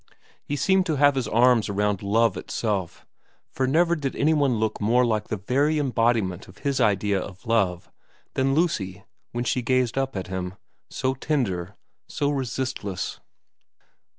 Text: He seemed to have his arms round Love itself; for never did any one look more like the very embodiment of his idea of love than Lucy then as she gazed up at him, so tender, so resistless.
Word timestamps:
He 0.43 0.55
seemed 0.55 0.87
to 0.87 0.95
have 0.95 1.13
his 1.13 1.27
arms 1.27 1.69
round 1.69 2.01
Love 2.01 2.35
itself; 2.35 3.05
for 3.51 3.67
never 3.67 3.95
did 3.95 4.15
any 4.15 4.33
one 4.33 4.55
look 4.55 4.81
more 4.81 5.05
like 5.05 5.27
the 5.27 5.37
very 5.37 5.77
embodiment 5.77 6.47
of 6.47 6.57
his 6.65 6.81
idea 6.81 7.19
of 7.19 7.45
love 7.45 7.87
than 8.33 8.55
Lucy 8.55 9.03
then 9.31 9.43
as 9.43 9.47
she 9.47 9.61
gazed 9.61 9.99
up 9.99 10.15
at 10.15 10.25
him, 10.25 10.55
so 10.89 11.13
tender, 11.13 11.75
so 12.07 12.31
resistless. 12.31 13.19